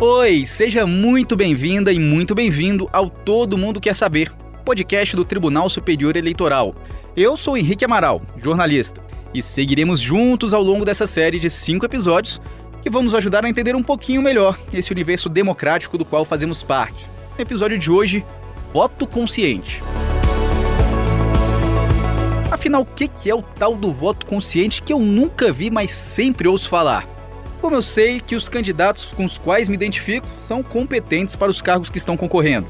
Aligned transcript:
Oi, 0.00 0.46
seja 0.46 0.86
muito 0.86 1.36
bem-vinda 1.36 1.92
e 1.92 1.98
muito 1.98 2.34
bem-vindo 2.34 2.88
ao 2.92 3.10
Todo 3.10 3.58
Mundo 3.58 3.80
Quer 3.80 3.94
Saber, 3.94 4.32
podcast 4.64 5.14
do 5.14 5.24
Tribunal 5.24 5.68
Superior 5.68 6.16
Eleitoral. 6.16 6.74
Eu 7.16 7.36
sou 7.36 7.56
Henrique 7.56 7.84
Amaral, 7.84 8.22
jornalista, 8.36 9.00
e 9.34 9.42
seguiremos 9.42 10.00
juntos 10.00 10.54
ao 10.54 10.62
longo 10.62 10.84
dessa 10.84 11.06
série 11.06 11.38
de 11.38 11.50
cinco 11.50 11.84
episódios 11.84 12.40
que 12.82 12.90
vão 12.90 13.02
nos 13.02 13.14
ajudar 13.14 13.44
a 13.44 13.48
entender 13.48 13.76
um 13.76 13.82
pouquinho 13.82 14.22
melhor 14.22 14.58
esse 14.72 14.90
universo 14.90 15.28
democrático 15.28 15.96
do 15.96 16.04
qual 16.04 16.24
fazemos 16.24 16.62
parte. 16.62 17.06
No 17.36 17.42
episódio 17.42 17.78
de 17.78 17.90
hoje, 17.90 18.24
voto 18.72 19.06
consciente. 19.06 19.82
Afinal, 22.62 22.82
o 22.82 22.86
que 22.86 23.28
é 23.28 23.34
o 23.34 23.42
tal 23.42 23.74
do 23.74 23.90
voto 23.90 24.24
consciente 24.24 24.82
que 24.82 24.92
eu 24.92 25.00
nunca 25.00 25.52
vi, 25.52 25.68
mas 25.68 25.90
sempre 25.90 26.46
ouço 26.46 26.68
falar? 26.68 27.04
Como 27.60 27.74
eu 27.74 27.82
sei 27.82 28.20
que 28.20 28.36
os 28.36 28.48
candidatos 28.48 29.06
com 29.06 29.24
os 29.24 29.36
quais 29.36 29.68
me 29.68 29.74
identifico 29.74 30.28
são 30.46 30.62
competentes 30.62 31.34
para 31.34 31.50
os 31.50 31.60
cargos 31.60 31.88
que 31.88 31.98
estão 31.98 32.16
concorrendo. 32.16 32.68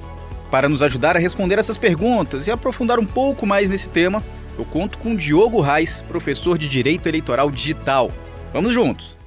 Para 0.51 0.67
nos 0.67 0.81
ajudar 0.81 1.15
a 1.15 1.21
responder 1.21 1.59
essas 1.59 1.77
perguntas 1.77 2.47
e 2.47 2.51
aprofundar 2.51 2.99
um 2.99 3.05
pouco 3.05 3.45
mais 3.47 3.69
nesse 3.69 3.91
tema, 3.91 4.25
eu 4.59 4.65
conto 4.65 4.97
com 4.97 5.15
Diogo 5.15 5.61
Reis, 5.61 6.01
professor 6.09 6.57
de 6.57 6.69
Direito 6.69 7.07
Eleitoral 7.07 7.51
Digital. 7.51 8.11
Vamos 8.51 8.73
juntos! 8.73 9.19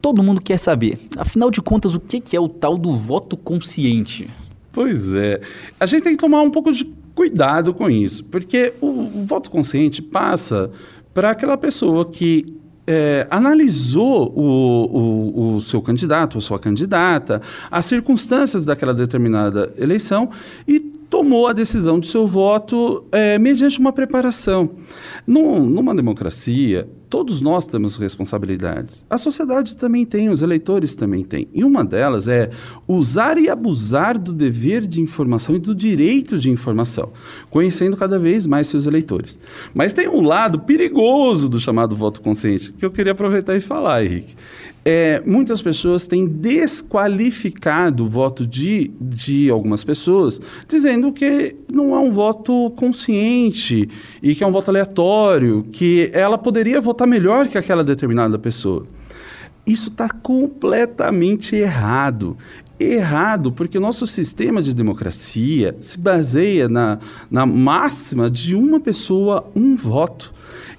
Todo 0.00 0.22
mundo 0.22 0.40
quer 0.40 0.56
saber, 0.56 0.98
afinal 1.18 1.50
de 1.50 1.60
contas, 1.60 1.94
o 1.94 2.00
que 2.00 2.34
é 2.34 2.40
o 2.40 2.48
tal 2.48 2.78
do 2.78 2.94
voto 2.94 3.36
consciente? 3.36 4.30
Pois 4.72 5.14
é. 5.14 5.42
A 5.78 5.84
gente 5.84 6.04
tem 6.04 6.12
que 6.16 6.18
tomar 6.18 6.40
um 6.40 6.50
pouco 6.50 6.72
de 6.72 7.01
cuidado 7.14 7.74
com 7.74 7.88
isso, 7.90 8.24
porque 8.24 8.74
o, 8.80 8.86
o 8.86 9.24
voto 9.26 9.50
consciente 9.50 10.00
passa 10.00 10.70
para 11.12 11.30
aquela 11.30 11.56
pessoa 11.56 12.08
que 12.10 12.62
é, 12.86 13.26
analisou 13.30 14.32
o, 14.34 14.42
o, 14.42 15.54
o, 15.56 15.60
seu 15.60 15.80
candidato 15.80 16.34
ou 16.36 16.40
sua 16.40 16.58
candidata, 16.58 17.40
as 17.70 17.84
circunstâncias 17.84 18.64
daquela 18.64 18.92
determinada 18.92 19.72
eleição 19.78 20.30
e 20.66 20.80
tomou 20.80 21.46
a 21.46 21.52
decisão 21.52 22.00
do 22.00 22.06
seu 22.06 22.26
voto 22.26 23.04
é, 23.12 23.38
mediante 23.38 23.78
uma 23.78 23.92
preparação. 23.92 24.70
Num, 25.26 25.64
numa 25.64 25.94
democracia, 25.94 26.88
todos 27.12 27.42
nós 27.42 27.66
temos 27.66 27.96
responsabilidades. 27.96 29.04
A 29.10 29.18
sociedade 29.18 29.76
também 29.76 30.06
tem, 30.06 30.30
os 30.30 30.40
eleitores 30.40 30.94
também 30.94 31.22
têm. 31.22 31.46
E 31.52 31.62
uma 31.62 31.84
delas 31.84 32.26
é 32.26 32.48
usar 32.88 33.36
e 33.36 33.50
abusar 33.50 34.18
do 34.18 34.32
dever 34.32 34.86
de 34.86 34.98
informação 34.98 35.54
e 35.54 35.58
do 35.58 35.74
direito 35.74 36.38
de 36.38 36.48
informação, 36.48 37.12
conhecendo 37.50 37.98
cada 37.98 38.18
vez 38.18 38.46
mais 38.46 38.66
seus 38.66 38.86
eleitores. 38.86 39.38
Mas 39.74 39.92
tem 39.92 40.08
um 40.08 40.22
lado 40.22 40.60
perigoso 40.60 41.50
do 41.50 41.60
chamado 41.60 41.94
voto 41.94 42.22
consciente, 42.22 42.72
que 42.72 42.82
eu 42.82 42.90
queria 42.90 43.12
aproveitar 43.12 43.54
e 43.54 43.60
falar, 43.60 44.02
Henrique 44.02 44.34
é, 44.84 45.22
muitas 45.24 45.62
pessoas 45.62 46.06
têm 46.06 46.26
desqualificado 46.26 48.04
o 48.04 48.08
voto 48.08 48.46
de, 48.46 48.90
de 49.00 49.48
algumas 49.50 49.84
pessoas, 49.84 50.40
dizendo 50.66 51.12
que 51.12 51.54
não 51.72 51.94
é 51.94 51.98
um 52.00 52.10
voto 52.10 52.70
consciente 52.76 53.88
e 54.22 54.34
que 54.34 54.42
é 54.42 54.46
um 54.46 54.52
voto 54.52 54.70
aleatório, 54.70 55.64
que 55.70 56.10
ela 56.12 56.36
poderia 56.36 56.80
votar 56.80 57.06
melhor 57.06 57.46
que 57.48 57.56
aquela 57.56 57.84
determinada 57.84 58.38
pessoa. 58.38 58.84
Isso 59.64 59.90
está 59.90 60.08
completamente 60.08 61.54
errado. 61.54 62.36
Errado, 62.80 63.52
porque 63.52 63.78
nosso 63.78 64.08
sistema 64.08 64.60
de 64.60 64.74
democracia 64.74 65.76
se 65.80 65.96
baseia 65.96 66.68
na, 66.68 66.98
na 67.30 67.46
máxima 67.46 68.28
de 68.28 68.56
uma 68.56 68.80
pessoa, 68.80 69.48
um 69.54 69.76
voto. 69.76 70.34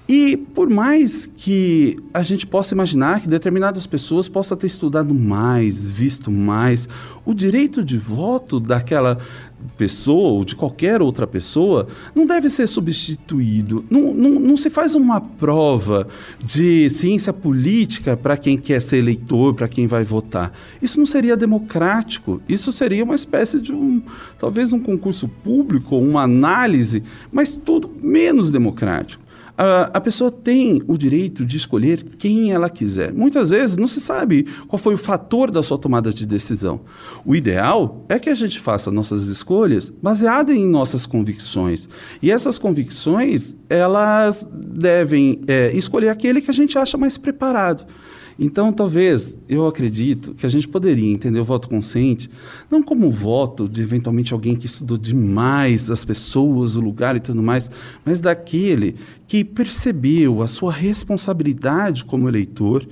E 0.06 0.36
por 0.36 0.68
mais 0.68 1.24
que 1.24 1.96
a 2.12 2.22
gente 2.22 2.46
possa 2.46 2.74
imaginar 2.74 3.22
que 3.22 3.28
determinadas 3.28 3.86
pessoas 3.86 4.28
possam 4.28 4.54
ter 4.56 4.66
estudado 4.66 5.14
mais, 5.14 5.86
visto 5.88 6.30
mais, 6.30 6.86
o 7.24 7.32
direito 7.32 7.82
de 7.82 7.96
voto 7.96 8.60
daquela 8.60 9.16
pessoa 9.78 10.32
ou 10.32 10.44
de 10.44 10.54
qualquer 10.54 11.00
outra 11.00 11.26
pessoa 11.26 11.86
não 12.14 12.26
deve 12.26 12.50
ser 12.50 12.66
substituído. 12.66 13.82
Não, 13.88 14.12
não, 14.12 14.30
não 14.32 14.56
se 14.58 14.68
faz 14.68 14.94
uma 14.94 15.22
prova 15.22 16.06
de 16.44 16.90
ciência 16.90 17.32
política 17.32 18.14
para 18.14 18.36
quem 18.36 18.58
quer 18.58 18.82
ser 18.82 18.98
eleitor, 18.98 19.54
para 19.54 19.68
quem 19.68 19.86
vai 19.86 20.04
votar. 20.04 20.52
Isso 20.82 20.98
não 20.98 21.06
seria 21.06 21.34
democrático. 21.34 22.42
Isso 22.46 22.70
seria 22.72 23.04
uma 23.04 23.14
espécie 23.14 23.58
de 23.58 23.72
um, 23.72 24.02
talvez 24.38 24.70
um 24.70 24.78
concurso 24.78 25.26
público, 25.26 25.96
uma 25.96 26.24
análise, 26.24 27.02
mas 27.32 27.56
tudo 27.56 27.90
menos 28.02 28.50
democrático. 28.50 29.23
A, 29.56 29.90
a, 29.94 30.00
pessoa 30.00 30.32
tem 30.32 30.82
o 30.88 30.98
direito 30.98 31.44
de 31.44 31.56
escolher 31.56 32.02
quem 32.18 32.50
ela 32.50 32.68
quiser. 32.68 33.12
Muitas 33.12 33.50
vezes 33.50 33.76
não 33.76 33.86
se 33.86 34.00
sabe 34.00 34.46
qual 34.66 34.78
foi 34.78 34.94
o 34.94 34.98
fator 34.98 35.50
da 35.50 35.62
sua 35.62 35.78
tomada 35.78 36.12
de 36.12 36.26
decisão. 36.26 36.80
O 37.24 37.36
ideal 37.36 38.04
é 38.08 38.18
que 38.18 38.28
a 38.28 38.34
gente 38.34 38.58
faça 38.58 38.90
nossas 38.90 39.26
escolhas 39.26 39.90
baseadas 39.90 40.56
em 40.56 40.68
nossas 40.68 41.06
convicções. 41.06 41.88
E 42.20 42.32
essas 42.32 42.58
convicções, 42.58 43.54
elas 43.68 44.46
devem 44.52 45.40
é, 45.46 45.70
escolher 45.72 46.08
aquele 46.08 46.40
que 46.40 46.50
a 46.50 46.54
gente 46.54 46.76
acha 46.76 46.98
mais 46.98 47.16
preparado. 47.16 47.86
Então, 48.38 48.72
talvez, 48.72 49.40
eu 49.48 49.66
acredito 49.66 50.34
que 50.34 50.44
a 50.44 50.48
gente 50.48 50.66
poderia 50.66 51.12
entender 51.12 51.38
o 51.38 51.44
voto 51.44 51.68
consciente 51.68 52.28
não 52.70 52.82
como 52.82 53.06
o 53.06 53.12
voto 53.12 53.68
de 53.68 53.80
eventualmente 53.80 54.32
alguém 54.32 54.56
que 54.56 54.66
estudou 54.66 54.98
demais 54.98 55.90
as 55.90 56.04
pessoas, 56.04 56.76
o 56.76 56.80
lugar 56.80 57.14
e 57.16 57.20
tudo 57.20 57.42
mais, 57.42 57.70
mas 58.04 58.20
daquele 58.20 58.96
que 59.26 59.44
percebeu 59.44 60.42
a 60.42 60.48
sua 60.48 60.72
responsabilidade 60.72 62.04
como 62.04 62.28
eleitor 62.28 62.86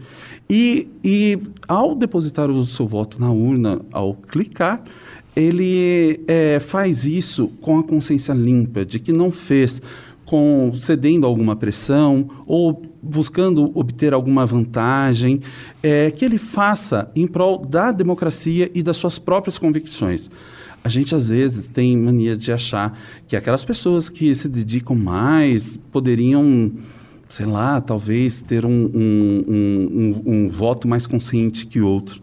e, 0.48 0.88
e 1.02 1.38
ao 1.66 1.94
depositar 1.94 2.50
o 2.50 2.64
seu 2.64 2.86
voto 2.86 3.20
na 3.20 3.30
urna, 3.30 3.80
ao 3.92 4.14
clicar, 4.14 4.82
ele 5.34 6.20
é, 6.28 6.60
faz 6.60 7.06
isso 7.06 7.48
com 7.60 7.78
a 7.78 7.82
consciência 7.82 8.34
limpa 8.34 8.84
de 8.84 8.98
que 8.98 9.12
não 9.12 9.30
fez 9.30 9.80
com 10.32 10.72
cedendo 10.74 11.26
alguma 11.26 11.54
pressão 11.54 12.26
ou 12.46 12.80
buscando 13.02 13.70
obter 13.78 14.14
alguma 14.14 14.46
vantagem, 14.46 15.40
é, 15.82 16.10
que 16.10 16.24
ele 16.24 16.38
faça 16.38 17.12
em 17.14 17.26
prol 17.26 17.58
da 17.66 17.92
democracia 17.92 18.70
e 18.74 18.82
das 18.82 18.96
suas 18.96 19.18
próprias 19.18 19.58
convicções. 19.58 20.30
A 20.82 20.88
gente 20.88 21.14
às 21.14 21.28
vezes 21.28 21.68
tem 21.68 21.98
mania 21.98 22.34
de 22.34 22.50
achar 22.50 22.98
que 23.28 23.36
aquelas 23.36 23.62
pessoas 23.62 24.08
que 24.08 24.34
se 24.34 24.48
dedicam 24.48 24.96
mais 24.96 25.76
poderiam, 25.76 26.72
sei 27.28 27.44
lá, 27.44 27.78
talvez 27.82 28.40
ter 28.40 28.64
um, 28.64 28.90
um, 28.94 29.44
um, 29.46 30.22
um 30.24 30.48
voto 30.48 30.88
mais 30.88 31.06
consciente 31.06 31.66
que 31.66 31.82
outro. 31.82 32.22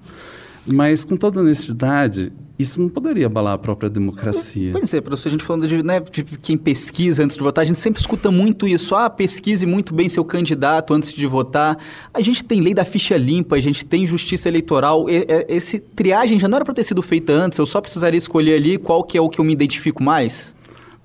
Mas 0.66 1.04
com 1.04 1.16
toda 1.16 1.42
honestidade, 1.42 2.34
isso 2.60 2.82
não 2.82 2.90
poderia 2.90 3.28
abalar 3.28 3.54
a 3.54 3.58
própria 3.58 3.90
democracia. 3.90 4.74
Pois 4.74 4.94
é, 4.94 5.00
professor, 5.00 5.30
a 5.30 5.32
gente 5.32 5.44
falando 5.46 5.66
de, 5.66 5.82
né, 5.82 6.02
de 6.02 6.24
quem 6.24 6.58
pesquisa 6.58 7.24
antes 7.24 7.38
de 7.38 7.42
votar, 7.42 7.62
a 7.62 7.66
gente 7.66 7.80
sempre 7.80 8.02
escuta 8.02 8.30
muito 8.30 8.68
isso. 8.68 8.94
Ah, 8.96 9.10
pesquise 9.10 9.66
muito 9.66 9.94
bem 9.94 10.10
seu 10.10 10.26
candidato 10.26 10.94
antes 10.94 11.14
de 11.14 11.26
votar. 11.26 11.78
A 12.14 12.20
gente 12.20 12.44
tem 12.44 12.60
lei 12.60 12.74
da 12.74 12.84
ficha 12.84 13.16
limpa, 13.16 13.56
a 13.56 13.62
gente 13.62 13.86
tem 13.86 14.06
justiça 14.06 14.50
eleitoral. 14.50 15.06
Esse 15.48 15.80
triagem 15.80 16.38
já 16.38 16.50
não 16.50 16.58
era 16.58 16.66
para 16.66 16.74
ter 16.74 16.84
sido 16.84 17.02
feita 17.02 17.32
antes, 17.32 17.58
eu 17.58 17.66
só 17.66 17.80
precisaria 17.80 18.18
escolher 18.18 18.56
ali 18.56 18.78
qual 18.78 19.06
que 19.06 19.18
é 19.18 19.22
o 19.22 19.30
que 19.30 19.40
eu 19.40 19.46
me 19.46 19.54
identifico 19.54 20.04
mais? 20.04 20.54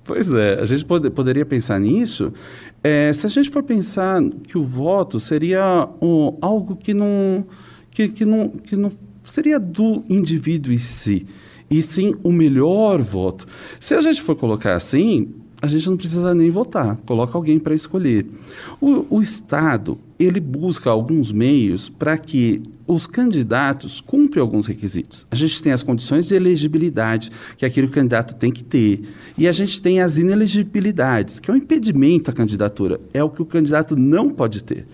Pois 0.03 0.33
é, 0.33 0.59
a 0.59 0.65
gente 0.65 0.83
pode, 0.83 1.09
poderia 1.09 1.45
pensar 1.45 1.79
nisso 1.79 2.31
é, 2.83 3.11
se 3.11 3.25
a 3.25 3.29
gente 3.29 3.49
for 3.49 3.63
pensar 3.63 4.21
que 4.43 4.59
o 4.59 4.63
voto 4.63 5.19
seria 5.19 5.89
um, 5.99 6.37
algo 6.39 6.75
que 6.75 6.93
não, 6.93 7.43
que, 7.89 8.09
que, 8.09 8.23
não, 8.23 8.49
que 8.49 8.75
não 8.75 8.91
seria 9.25 9.59
do 9.59 10.03
indivíduo 10.09 10.71
em 10.71 10.77
si 10.77 11.25
e 11.69 11.81
sim 11.81 12.15
o 12.23 12.31
melhor 12.31 13.01
voto. 13.01 13.45
Se 13.79 13.93
a 13.93 13.99
gente 13.99 14.21
for 14.21 14.35
colocar 14.35 14.75
assim, 14.75 15.33
a 15.61 15.67
gente 15.67 15.89
não 15.89 15.97
precisa 15.97 16.33
nem 16.33 16.49
votar, 16.49 16.97
coloca 17.05 17.37
alguém 17.37 17.57
para 17.57 17.73
escolher. 17.73 18.25
O, 18.79 19.17
o, 19.17 19.21
Estado, 19.21 19.97
ele 20.19 20.39
busca 20.39 20.89
alguns 20.89 21.31
meios 21.31 21.89
para 21.89 22.17
que 22.17 22.61
os 22.87 23.07
candidatos 23.07 23.99
cumpram 23.99 24.43
alguns 24.43 24.67
requisitos. 24.67 25.25
A 25.31 25.35
gente 25.35 25.61
tem 25.61 25.71
as 25.71 25.81
condições 25.81 26.27
de 26.27 26.35
elegibilidade, 26.35 27.31
que 27.57 27.65
aquele 27.65 27.87
candidato 27.87 28.35
tem 28.35 28.51
que 28.51 28.63
ter, 28.63 29.01
e 29.35 29.47
a 29.47 29.51
gente 29.51 29.81
tem 29.81 30.01
as 30.01 30.17
inelegibilidades, 30.17 31.39
que 31.39 31.49
é 31.49 31.53
o 31.53 31.57
impedimento 31.57 32.29
à 32.29 32.33
candidatura, 32.33 32.99
é 33.11 33.23
o 33.23 33.29
que 33.29 33.41
o 33.41 33.45
candidato 33.45 33.95
não 33.95 34.29
pode 34.29 34.63
ter. 34.63 34.85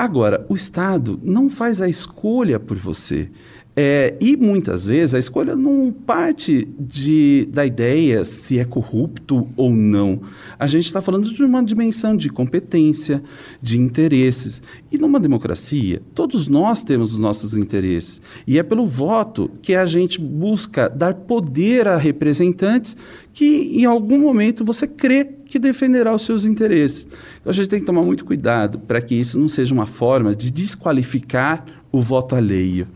Agora, 0.00 0.46
o 0.48 0.54
Estado 0.54 1.20
não 1.22 1.50
faz 1.50 1.82
a 1.82 1.86
escolha 1.86 2.58
por 2.58 2.74
você. 2.74 3.28
É, 3.76 4.16
e 4.18 4.34
muitas 4.34 4.86
vezes 4.86 5.14
a 5.14 5.18
escolha 5.18 5.54
não 5.54 5.92
parte 5.92 6.66
de, 6.78 7.46
da 7.52 7.66
ideia 7.66 8.24
se 8.24 8.58
é 8.58 8.64
corrupto 8.64 9.46
ou 9.54 9.70
não. 9.70 10.22
A 10.58 10.66
gente 10.66 10.86
está 10.86 11.02
falando 11.02 11.30
de 11.30 11.44
uma 11.44 11.62
dimensão 11.62 12.16
de 12.16 12.30
competência, 12.30 13.22
de 13.60 13.78
interesses. 13.78 14.62
E 14.90 14.96
numa 14.96 15.20
democracia, 15.20 16.00
todos 16.14 16.48
nós 16.48 16.82
temos 16.82 17.12
os 17.12 17.18
nossos 17.18 17.54
interesses. 17.54 18.22
E 18.46 18.58
é 18.58 18.62
pelo 18.62 18.86
voto 18.86 19.50
que 19.60 19.74
a 19.74 19.84
gente 19.84 20.18
busca 20.18 20.88
dar 20.88 21.12
poder 21.12 21.86
a 21.86 21.98
representantes 21.98 22.96
que, 23.34 23.78
em 23.78 23.84
algum 23.84 24.18
momento, 24.18 24.64
você 24.64 24.86
crê 24.86 25.39
que 25.50 25.58
defenderá 25.58 26.14
os 26.14 26.22
seus 26.22 26.44
interesses. 26.44 27.06
Então 27.40 27.50
a 27.50 27.52
gente 27.52 27.68
tem 27.68 27.80
que 27.80 27.86
tomar 27.86 28.02
muito 28.02 28.24
cuidado 28.24 28.78
para 28.78 29.02
que 29.02 29.14
isso 29.14 29.38
não 29.38 29.48
seja 29.48 29.74
uma 29.74 29.86
forma 29.86 30.34
de 30.34 30.50
desqualificar 30.50 31.66
o 31.92 32.00
voto 32.00 32.34
alheio 32.34 32.86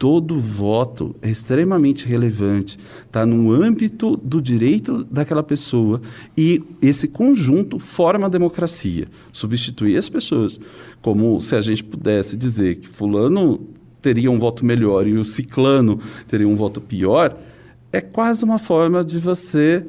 todo 0.00 0.38
voto 0.38 1.14
é 1.20 1.28
extremamente 1.28 2.06
relevante, 2.06 2.78
está 3.04 3.26
no 3.26 3.52
âmbito 3.52 4.16
do 4.16 4.40
direito 4.40 5.04
daquela 5.04 5.42
pessoa 5.42 6.00
e 6.34 6.62
esse 6.80 7.06
conjunto 7.06 7.78
forma 7.78 8.24
a 8.24 8.30
democracia. 8.30 9.08
Substituir 9.30 9.98
as 9.98 10.08
pessoas, 10.08 10.58
como 11.02 11.38
se 11.38 11.54
a 11.54 11.60
gente 11.60 11.84
pudesse 11.84 12.34
dizer 12.34 12.78
que 12.78 12.88
fulano 12.88 13.60
teria 14.00 14.30
um 14.30 14.38
voto 14.38 14.64
melhor 14.64 15.06
e 15.06 15.12
o 15.18 15.22
ciclano 15.22 16.00
teria 16.26 16.48
um 16.48 16.56
voto 16.56 16.80
pior, 16.80 17.36
é 17.92 18.00
quase 18.00 18.42
uma 18.42 18.58
forma 18.58 19.04
de 19.04 19.18
você 19.18 19.84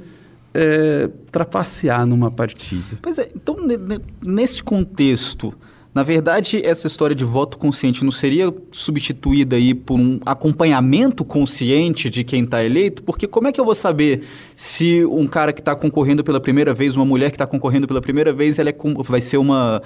é, 0.53 1.09
trapacear 1.31 2.05
numa 2.05 2.29
partida. 2.29 2.97
Pois 3.01 3.17
é, 3.17 3.29
então 3.35 3.57
nesse 4.25 4.63
contexto 4.63 5.53
na 5.93 6.03
verdade, 6.03 6.61
essa 6.65 6.87
história 6.87 7.13
de 7.13 7.25
voto 7.25 7.57
consciente 7.57 8.05
não 8.05 8.11
seria 8.11 8.53
substituída 8.71 9.57
aí 9.57 9.73
por 9.73 9.99
um 9.99 10.21
acompanhamento 10.25 11.25
consciente 11.25 12.09
de 12.09 12.23
quem 12.23 12.45
está 12.45 12.63
eleito? 12.63 13.03
Porque 13.03 13.27
como 13.27 13.49
é 13.49 13.51
que 13.51 13.59
eu 13.59 13.65
vou 13.65 13.75
saber 13.75 14.23
se 14.55 15.03
um 15.03 15.27
cara 15.27 15.51
que 15.51 15.59
está 15.59 15.75
concorrendo 15.75 16.23
pela 16.23 16.39
primeira 16.39 16.73
vez, 16.73 16.95
uma 16.95 17.05
mulher 17.05 17.29
que 17.29 17.35
está 17.35 17.45
concorrendo 17.45 17.87
pela 17.87 17.99
primeira 17.99 18.31
vez, 18.31 18.57
ela 18.57 18.69
é, 18.69 18.75
vai 19.05 19.19
ser 19.19 19.35
uma 19.35 19.81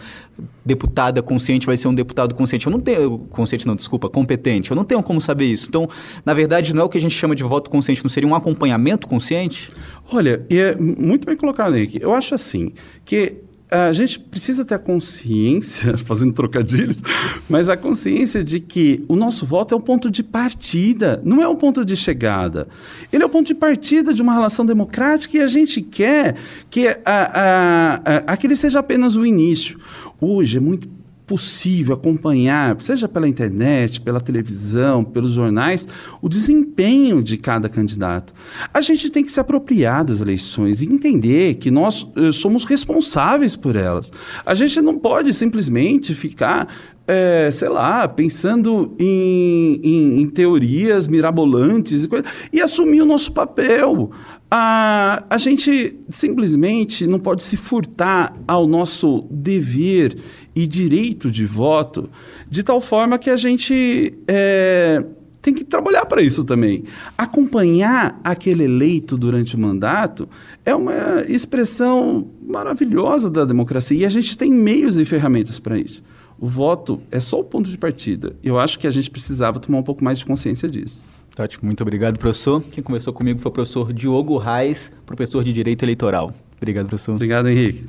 deputada 0.63 1.23
consciente, 1.23 1.65
vai 1.65 1.75
ser 1.75 1.87
um 1.87 1.95
deputado 1.95 2.35
consciente? 2.35 2.67
Eu 2.67 2.71
não 2.71 2.79
tenho... 2.79 3.17
Consciente 3.29 3.65
não, 3.65 3.75
desculpa, 3.75 4.07
competente. 4.07 4.69
Eu 4.69 4.75
não 4.75 4.83
tenho 4.83 5.01
como 5.01 5.19
saber 5.19 5.45
isso. 5.45 5.65
Então, 5.69 5.89
na 6.23 6.35
verdade, 6.35 6.75
não 6.75 6.83
é 6.83 6.85
o 6.85 6.89
que 6.89 6.99
a 6.99 7.01
gente 7.01 7.15
chama 7.15 7.35
de 7.35 7.43
voto 7.43 7.67
consciente, 7.69 8.03
não 8.03 8.09
seria 8.09 8.29
um 8.29 8.35
acompanhamento 8.35 9.07
consciente? 9.07 9.69
Olha, 10.11 10.45
é 10.51 10.75
muito 10.75 11.25
bem 11.25 11.35
colocado, 11.35 11.73
Nick. 11.73 11.99
Eu 11.99 12.13
acho 12.13 12.35
assim, 12.35 12.71
que 13.03 13.44
a 13.69 13.91
gente 13.91 14.19
precisa 14.19 14.63
ter 14.63 14.75
a 14.75 14.79
consciência, 14.79 15.97
fazendo 15.99 16.33
trocadilhos, 16.33 17.01
mas 17.49 17.69
a 17.69 17.75
consciência 17.75 18.43
de 18.43 18.59
que 18.59 19.03
o 19.07 19.15
nosso 19.15 19.45
voto 19.45 19.73
é 19.73 19.77
o 19.77 19.81
ponto 19.81 20.09
de 20.09 20.23
partida, 20.23 21.21
não 21.23 21.41
é 21.41 21.47
o 21.47 21.55
ponto 21.55 21.83
de 21.83 21.95
chegada. 21.95 22.67
Ele 23.11 23.23
é 23.23 23.25
o 23.25 23.29
ponto 23.29 23.47
de 23.47 23.55
partida 23.55 24.13
de 24.13 24.21
uma 24.21 24.33
relação 24.33 24.65
democrática 24.65 25.37
e 25.37 25.41
a 25.41 25.47
gente 25.47 25.81
quer 25.81 26.35
que 26.69 26.87
a, 26.87 26.97
a, 27.05 27.95
a, 27.95 28.17
aquele 28.27 28.55
seja 28.55 28.79
apenas 28.79 29.15
o 29.15 29.25
início. 29.25 29.79
Hoje 30.21 30.57
é 30.57 30.61
muito 30.61 30.87
possível 31.25 31.95
acompanhar, 31.95 32.79
seja 32.81 33.07
pela 33.07 33.27
internet, 33.27 33.99
pela 34.01 34.19
televisão, 34.19 35.03
pelos 35.03 35.31
jornais, 35.31 35.87
o 36.21 36.29
desempenho 36.29 37.23
de 37.23 37.37
cada 37.37 37.67
candidato. 37.67 38.33
A 38.73 38.81
gente 38.81 39.09
tem 39.09 39.23
que 39.23 39.31
se 39.31 39.39
apropriar 39.39 40.05
das 40.05 40.21
eleições 40.21 40.81
e 40.81 40.85
entender 40.85 41.55
que 41.55 41.71
nós 41.71 42.07
eh, 42.15 42.31
somos 42.31 42.63
responsáveis 42.63 43.55
por 43.55 43.75
elas. 43.75 44.11
A 44.45 44.53
gente 44.53 44.79
não 44.81 44.99
pode 44.99 45.33
simplesmente 45.33 46.13
ficar 46.13 46.67
é, 47.07 47.49
sei 47.51 47.69
lá, 47.69 48.07
pensando 48.07 48.95
em, 48.99 49.79
em, 49.83 50.21
em, 50.21 50.29
teorias 50.29 51.07
mirabolantes 51.07 52.03
e, 52.03 52.07
coisa, 52.07 52.25
e 52.51 52.61
assumir 52.61 53.01
o 53.01 53.05
nosso 53.05 53.31
papel. 53.31 54.11
A, 54.49 55.23
a 55.29 55.37
gente 55.37 55.97
simplesmente 56.09 57.05
não 57.05 57.19
pode 57.19 57.43
se 57.43 57.57
furtar 57.57 58.35
ao 58.47 58.67
nosso 58.67 59.25
dever 59.29 60.17
e 60.55 60.65
direito 60.65 61.29
de 61.29 61.45
voto 61.45 62.09
de 62.49 62.63
tal 62.63 62.79
forma 62.79 63.17
que 63.17 63.29
a 63.29 63.37
gente 63.37 64.13
é, 64.27 65.03
tem 65.41 65.53
que 65.53 65.63
trabalhar 65.63 66.05
para 66.05 66.23
isso 66.23 66.43
também. 66.43 66.85
Acompanhar 67.15 68.19
aquele 68.23 68.63
eleito 68.63 69.15
durante 69.15 69.55
o 69.55 69.59
mandato 69.59 70.27
é 70.65 70.73
uma 70.73 71.23
expressão 71.27 72.27
maravilhosa 72.47 73.29
da 73.29 73.45
democracia 73.45 73.99
e 73.99 74.05
a 74.05 74.09
gente 74.09 74.35
tem 74.35 74.51
meios 74.51 74.97
e 74.97 75.05
ferramentas 75.05 75.59
para 75.59 75.77
isso. 75.77 76.01
O 76.39 76.47
voto 76.47 77.01
é 77.11 77.19
só 77.19 77.39
o 77.39 77.43
ponto 77.43 77.69
de 77.69 77.77
partida. 77.77 78.35
Eu 78.43 78.59
acho 78.59 78.77
que 78.77 78.87
a 78.87 78.91
gente 78.91 79.09
precisava 79.09 79.59
tomar 79.59 79.77
um 79.79 79.83
pouco 79.83 80.03
mais 80.03 80.19
de 80.19 80.25
consciência 80.25 80.69
disso. 80.69 81.05
Ótimo, 81.37 81.65
muito 81.65 81.81
obrigado, 81.81 82.17
professor. 82.17 82.63
Quem 82.71 82.83
conversou 82.83 83.11
comigo 83.11 83.39
foi 83.39 83.49
o 83.49 83.53
professor 83.53 83.91
Diogo 83.91 84.37
Reis, 84.37 84.91
professor 85.05 85.43
de 85.43 85.51
Direito 85.51 85.83
Eleitoral. 85.83 86.33
Obrigado, 86.57 86.87
professor. 86.87 87.15
Obrigado, 87.15 87.49
Henrique. 87.49 87.85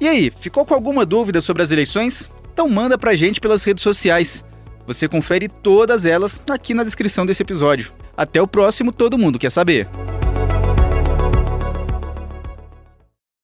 E 0.00 0.08
aí, 0.08 0.32
ficou 0.40 0.64
com 0.64 0.74
alguma 0.74 1.06
dúvida 1.06 1.40
sobre 1.40 1.62
as 1.62 1.70
eleições? 1.70 2.30
Então 2.52 2.68
manda 2.68 2.98
pra 2.98 3.14
gente 3.14 3.40
pelas 3.40 3.62
redes 3.62 3.82
sociais. 3.82 4.44
Você 4.86 5.06
confere 5.06 5.48
todas 5.48 6.06
elas 6.06 6.42
aqui 6.50 6.74
na 6.74 6.82
descrição 6.82 7.24
desse 7.24 7.42
episódio. 7.42 7.92
Até 8.16 8.42
o 8.42 8.46
próximo 8.46 8.92
Todo 8.92 9.16
Mundo 9.16 9.38
Quer 9.38 9.50
Saber. 9.50 9.88